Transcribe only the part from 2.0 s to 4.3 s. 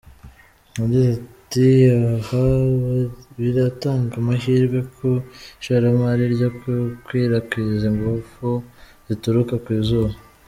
“Aha biratanga